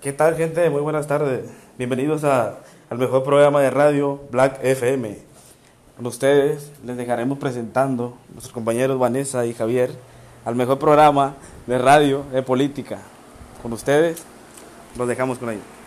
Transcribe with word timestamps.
¿Qué 0.00 0.14
tal 0.14 0.34
gente? 0.34 0.70
Muy 0.70 0.80
buenas 0.80 1.06
tardes. 1.06 1.50
Bienvenidos 1.76 2.24
a, 2.24 2.60
al 2.88 2.96
mejor 2.96 3.22
programa 3.22 3.60
de 3.60 3.68
radio 3.68 4.18
Black 4.30 4.58
FM. 4.62 5.18
Con 5.94 6.06
ustedes 6.06 6.72
les 6.86 6.96
dejaremos 6.96 7.36
presentando 7.38 8.16
nuestros 8.30 8.54
compañeros 8.54 8.98
Vanessa 8.98 9.44
y 9.44 9.52
Javier 9.52 9.90
al 10.46 10.54
mejor 10.54 10.78
programa 10.78 11.34
de 11.66 11.76
radio 11.76 12.24
de 12.32 12.42
política. 12.42 13.02
Con 13.60 13.74
ustedes 13.74 14.22
los 14.96 15.06
dejamos 15.06 15.36
con 15.36 15.50
ellos. 15.50 15.79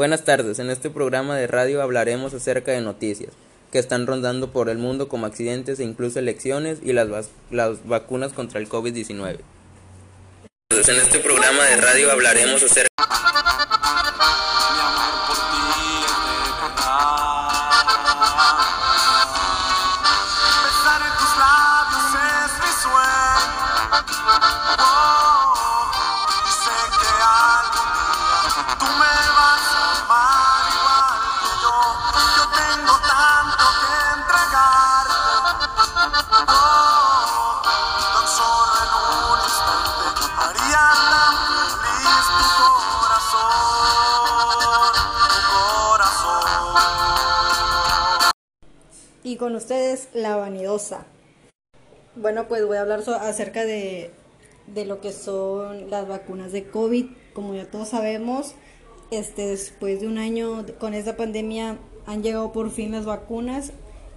Buenas 0.00 0.24
tardes, 0.24 0.58
en 0.60 0.70
este 0.70 0.88
programa 0.88 1.36
de 1.36 1.46
radio 1.46 1.82
hablaremos 1.82 2.32
acerca 2.32 2.72
de 2.72 2.80
noticias 2.80 3.34
que 3.70 3.78
están 3.78 4.06
rondando 4.06 4.50
por 4.50 4.70
el 4.70 4.78
mundo 4.78 5.10
como 5.10 5.26
accidentes 5.26 5.78
e 5.78 5.84
incluso 5.84 6.18
elecciones 6.18 6.78
y 6.82 6.94
las, 6.94 7.28
las 7.50 7.86
vacunas 7.86 8.32
contra 8.32 8.60
el 8.60 8.66
COVID-19. 8.70 9.40
En 10.70 10.96
este 10.96 11.18
programa 11.18 11.64
de 11.64 11.76
radio 11.82 12.10
hablaremos 12.12 12.62
acerca 12.62 12.90
amor 24.20 24.39
con 49.50 49.56
ustedes, 49.56 50.06
la 50.14 50.36
vanidosa. 50.36 51.06
Bueno, 52.14 52.46
pues 52.46 52.64
voy 52.64 52.76
a 52.76 52.82
hablar 52.82 53.02
acerca 53.20 53.64
de, 53.64 54.12
de 54.68 54.84
lo 54.84 55.00
que 55.00 55.10
son 55.12 55.90
las 55.90 56.06
vacunas 56.06 56.52
de 56.52 56.68
COVID. 56.68 57.06
Como 57.32 57.56
ya 57.56 57.68
todos 57.68 57.88
sabemos, 57.88 58.54
este, 59.10 59.48
después 59.48 60.00
de 60.00 60.06
un 60.06 60.18
año 60.18 60.64
con 60.78 60.94
esta 60.94 61.16
pandemia 61.16 61.78
han 62.06 62.22
llegado 62.22 62.52
por 62.52 62.70
fin 62.70 62.92
las 62.92 63.06
vacunas 63.06 63.72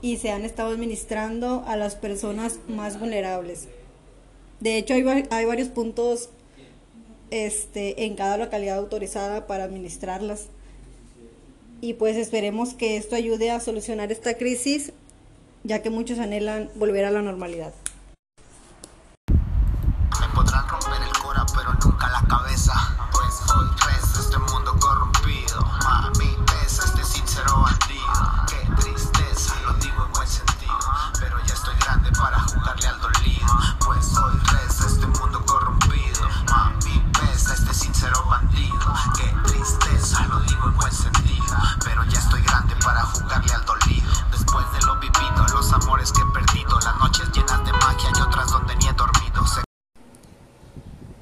y 0.00 0.16
se 0.16 0.30
han 0.30 0.46
estado 0.46 0.70
administrando 0.70 1.62
a 1.66 1.76
las 1.76 1.94
personas 1.94 2.58
más 2.66 2.98
vulnerables. 2.98 3.68
De 4.60 4.78
hecho, 4.78 4.94
hay, 4.94 5.02
va- 5.02 5.24
hay 5.28 5.44
varios 5.44 5.68
puntos 5.68 6.30
este, 7.30 8.06
en 8.06 8.16
cada 8.16 8.38
localidad 8.38 8.78
autorizada 8.78 9.46
para 9.46 9.64
administrarlas. 9.64 10.46
Y 11.82 11.92
pues 11.94 12.16
esperemos 12.16 12.72
que 12.72 12.96
esto 12.96 13.14
ayude 13.14 13.50
a 13.50 13.60
solucionar 13.60 14.10
esta 14.10 14.34
crisis, 14.38 14.92
ya 15.68 15.82
que 15.82 15.90
muchos 15.90 16.18
anhelan 16.18 16.70
volver 16.76 17.04
a 17.04 17.10
la 17.10 17.20
normalidad. 17.20 17.74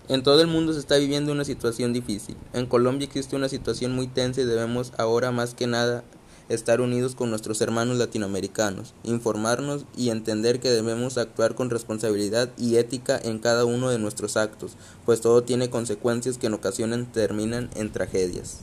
En 0.09 0.23
todo 0.23 0.41
el 0.41 0.47
mundo 0.47 0.73
se 0.73 0.79
está 0.79 0.99
viviendo 0.99 1.33
una 1.33 1.45
situación 1.45 1.93
difícil. 1.93 2.37
En 2.53 2.67
Colombia 2.67 3.07
existe 3.07 3.35
una 3.35 3.49
situación 3.49 3.93
muy 3.93 4.07
tensa 4.07 4.41
y 4.41 4.45
debemos 4.45 4.93
ahora 4.99 5.33
más 5.33 5.55
que 5.55 5.67
nada 5.67 6.05
estar 6.49 6.81
unidos 6.81 7.17
con 7.17 7.29
nuestros 7.29 7.61
hermanos 7.61 7.99
latinoamericanos, 7.99 8.95
informarnos 9.03 9.85
y 9.97 10.11
entender 10.11 10.61
que 10.61 10.71
debemos 10.71 11.19
actuar 11.19 11.57
con 11.57 11.71
responsabilidad 11.71 12.51
y 12.57 12.77
ética 12.77 13.19
en 13.21 13.41
cada 13.41 13.65
uno 13.65 13.91
de 13.91 13.99
nuestros 13.99 14.37
actos, 14.37 14.77
pues 15.05 15.21
todo 15.21 15.43
tiene 15.43 15.71
consecuencias 15.71 16.39
que 16.39 16.47
en 16.47 16.55
ocasiones 16.55 17.11
terminan 17.13 17.69
en 17.75 17.91
tragedias. 17.91 18.61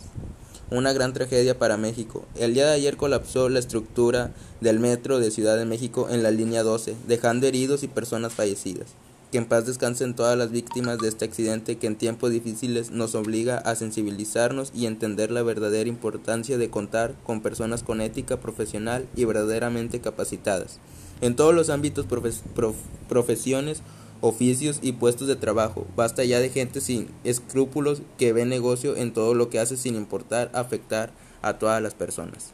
Una 0.71 0.93
gran 0.93 1.11
tragedia 1.11 1.59
para 1.59 1.75
México. 1.75 2.23
El 2.35 2.53
día 2.53 2.67
de 2.67 2.73
ayer 2.73 2.95
colapsó 2.95 3.49
la 3.49 3.59
estructura 3.59 4.31
del 4.61 4.79
metro 4.79 5.19
de 5.19 5.29
Ciudad 5.29 5.57
de 5.57 5.65
México 5.65 6.07
en 6.09 6.23
la 6.23 6.31
línea 6.31 6.63
12, 6.63 6.95
dejando 7.05 7.47
heridos 7.47 7.83
y 7.83 7.89
personas 7.89 8.31
fallecidas. 8.31 8.87
Que 9.33 9.39
en 9.39 9.45
paz 9.45 9.65
descansen 9.65 10.15
todas 10.15 10.37
las 10.37 10.51
víctimas 10.51 10.99
de 10.99 11.07
este 11.07 11.25
accidente 11.25 11.79
que 11.79 11.87
en 11.87 11.95
tiempos 11.95 12.29
difíciles 12.29 12.91
nos 12.91 13.15
obliga 13.15 13.57
a 13.57 13.73
sensibilizarnos 13.73 14.71
y 14.75 14.85
entender 14.85 15.31
la 15.31 15.41
verdadera 15.41 15.89
importancia 15.89 16.59
de 16.59 16.69
contar 16.69 17.15
con 17.23 17.41
personas 17.41 17.81
con 17.81 17.99
ética 17.99 18.39
profesional 18.39 19.07
y 19.15 19.25
verdaderamente 19.25 20.01
capacitadas. 20.01 20.77
En 21.21 21.35
todos 21.35 21.55
los 21.55 21.71
ámbitos, 21.71 22.05
profes- 22.07 22.43
prof- 22.53 22.75
profesiones, 23.09 23.81
oficios 24.21 24.77
y 24.83 24.91
puestos 24.91 25.27
de 25.27 25.35
trabajo. 25.35 25.87
Basta 25.95 26.23
ya 26.23 26.39
de 26.39 26.49
gente 26.49 26.79
sin 26.79 27.07
escrúpulos 27.23 28.03
que 28.19 28.33
ve 28.33 28.45
negocio 28.45 28.95
en 28.95 29.13
todo 29.13 29.33
lo 29.33 29.49
que 29.49 29.57
hace 29.57 29.77
sin 29.77 29.95
importar 29.95 30.51
afectar 30.53 31.11
a 31.41 31.57
todas 31.57 31.81
las 31.81 31.95
personas. 31.95 32.51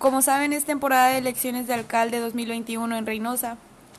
Como 0.00 0.22
saben, 0.22 0.52
es 0.54 0.64
temporada 0.64 1.08
de 1.08 1.18
elecciones 1.18 1.66
de 1.66 1.74
alcalde 1.74 2.20
2021 2.20 2.96
en 2.96 3.04
Reynosa. 3.04 3.58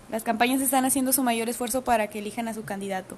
Las 0.09 0.23
campañas 0.23 0.59
están 0.59 0.83
haciendo 0.83 1.13
su 1.13 1.21
mayor 1.21 1.47
esfuerzo 1.47 1.83
para 1.83 2.07
que 2.07 2.17
elijan 2.19 2.47
a 2.47 2.55
su 2.55 2.63
candidato. 2.65 3.17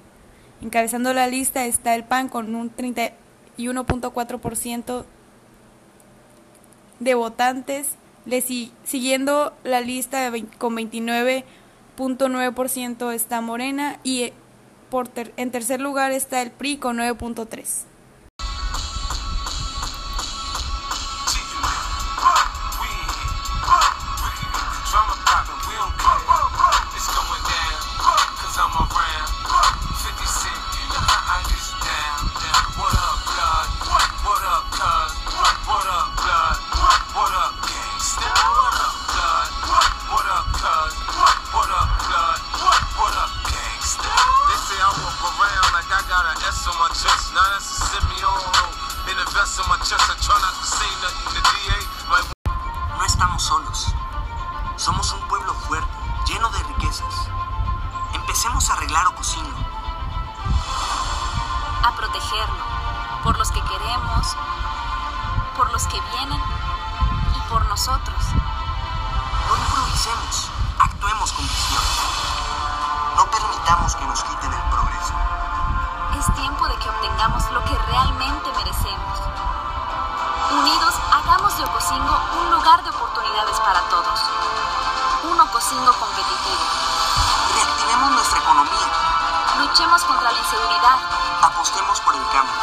Encabezando 0.60 1.14
la 1.14 1.26
lista 1.26 1.64
está 1.64 1.94
el 1.94 2.04
PAN 2.04 2.28
con 2.28 2.54
un 2.54 2.70
31.4% 2.70 5.06
de 7.00 7.14
votantes, 7.14 7.88
le 8.26 8.42
si- 8.42 8.70
siguiendo 8.84 9.54
la 9.64 9.80
lista 9.80 10.30
con 10.58 10.76
29.9% 10.76 13.12
está 13.14 13.40
Morena 13.40 13.98
y 14.04 14.24
eh, 14.24 14.34
por 14.90 15.08
ter- 15.08 15.32
en 15.38 15.50
tercer 15.50 15.80
lugar 15.80 16.12
está 16.12 16.42
el 16.42 16.50
PRI 16.50 16.76
con 16.76 16.98
9.3%. 16.98 17.86
los 65.74 65.88
que 65.88 66.00
vienen 66.00 66.40
y 67.34 67.50
por 67.50 67.66
nosotros. 67.66 68.22
No 69.48 69.56
improvisemos, 69.56 70.48
actuemos 70.78 71.32
con 71.32 71.42
visión. 71.48 71.82
No 73.16 73.26
permitamos 73.26 73.96
que 73.96 74.04
nos 74.06 74.22
quiten 74.22 74.52
el 74.52 74.62
progreso. 74.70 75.14
Es 76.16 76.32
tiempo 76.36 76.68
de 76.68 76.76
que 76.76 76.88
obtengamos 76.88 77.50
lo 77.50 77.64
que 77.64 77.76
realmente 77.90 78.52
merecemos. 78.54 79.18
Unidos, 80.52 80.94
hagamos 81.10 81.58
de 81.58 81.64
Ocosingo 81.64 82.20
un 82.38 82.50
lugar 82.52 82.84
de 82.84 82.90
oportunidades 82.90 83.58
para 83.58 83.80
todos. 83.90 84.20
Un 85.24 85.40
Ocosingo 85.40 85.92
competitivo. 85.98 86.64
Reactivemos 87.52 88.12
nuestra 88.12 88.38
economía. 88.38 88.88
Luchemos 89.58 90.04
contra 90.04 90.30
la 90.30 90.38
inseguridad. 90.38 90.98
Apostemos 91.42 92.00
por 92.02 92.14
el 92.14 92.22
cambio. 92.30 92.62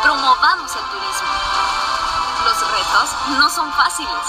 Promovamos 0.00 0.76
el 0.76 0.84
turismo. 0.94 1.91
Retos 2.92 3.10
no 3.38 3.48
son 3.48 3.72
fáciles. 3.72 4.26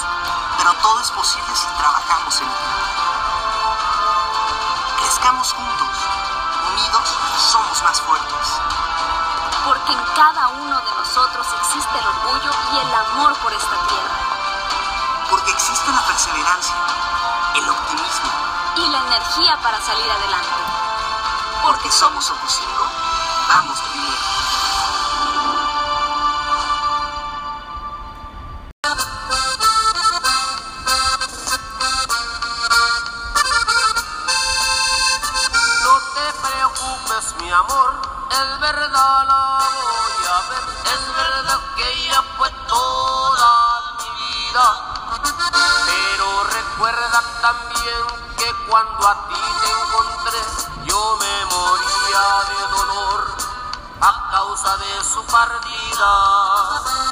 Pero 0.58 0.74
todo 0.76 1.00
es 1.02 1.12
posible 1.12 1.54
si 1.54 1.68
trabajamos 1.78 2.40
en 2.40 2.48
equipo. 2.48 2.58
Crezcamos 5.00 5.52
juntos. 5.52 5.90
Unidos 6.72 7.10
somos 7.52 7.84
más 7.84 8.00
fuertes. 8.02 8.62
Porque 9.66 9.92
en 9.92 10.04
cada 10.16 10.48
uno 10.48 10.78
de 10.80 10.92
nosotros 10.98 11.46
existe 11.60 12.00
el 12.00 12.08
orgullo 12.08 12.52
y 12.74 12.78
el 12.78 12.94
amor 12.94 13.36
por 13.40 13.52
esta 13.52 13.76
tierra. 13.88 14.16
Porque 15.30 15.52
existe 15.52 15.92
la 15.92 16.02
perseverancia, 16.02 16.76
el 17.56 17.70
optimismo. 17.70 18.32
Y 18.78 18.88
la 18.88 19.00
energía 19.00 19.58
para 19.62 19.82
salir 19.82 20.10
adelante. 20.10 20.64
Porque 21.64 21.92
somos 21.92 22.30
Ocosingo, 22.32 22.88
vamos 23.50 23.80
primero. 23.82 24.33
También 47.54 48.04
que 48.38 48.70
cuando 48.70 49.08
a 49.08 49.28
ti 49.28 49.42
te 49.62 49.70
encontré, 49.72 50.42
yo 50.86 51.18
me 51.20 51.36
moría 51.46 52.26
de 52.50 52.60
dolor 52.76 53.20
a 54.02 54.30
causa 54.32 54.78
de 54.78 55.04
su 55.04 55.24
partida. 55.26 56.12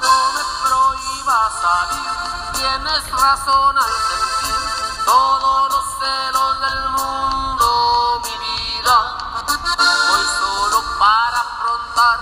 No 0.02 0.16
me 0.36 0.44
prohíbas 0.66 1.52
salir, 1.62 2.14
tienes 2.54 3.12
razón 3.12 3.78
al 3.78 3.94
sentir 4.10 4.60
todos 5.06 5.72
los 5.74 5.86
celos 6.00 6.54
del 6.62 6.90
mundo, 6.90 8.22
mi 8.24 8.36
vida. 8.48 8.98
Voy 10.10 10.26
solo 10.40 10.84
para 11.00 11.40
afrontar. 11.40 12.22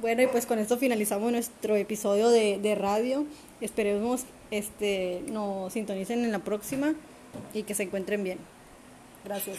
Bueno, 0.00 0.22
y 0.22 0.26
pues 0.28 0.46
con 0.46 0.58
esto 0.58 0.76
finalizamos 0.78 1.32
nuestro 1.32 1.76
episodio 1.76 2.30
de, 2.30 2.58
de 2.58 2.74
radio. 2.74 3.24
Esperemos 3.60 4.22
este 4.50 5.22
nos 5.28 5.72
sintonicen 5.72 6.24
en 6.24 6.32
la 6.32 6.40
próxima 6.40 6.94
y 7.54 7.62
que 7.62 7.74
se 7.74 7.84
encuentren 7.84 8.22
bien. 8.24 8.38
Gracias. 9.24 9.58